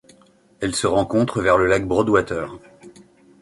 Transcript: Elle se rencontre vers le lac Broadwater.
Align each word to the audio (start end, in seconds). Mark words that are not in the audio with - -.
Elle 0.61 0.73
se 0.73 0.87
rencontre 0.87 1.43
vers 1.43 1.59
le 1.59 1.67
lac 1.67 1.87
Broadwater. 1.87 2.57